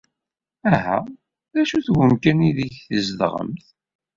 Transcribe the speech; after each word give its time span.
Aha, 0.73 0.97
d 1.53 1.55
acu 1.61 1.77
n 1.85 1.87
wemkan 1.95 2.39
aydeg 2.47 2.73
tzedɣemt? 2.87 3.65